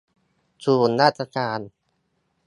[0.63, 1.59] ศูนย์ราชการ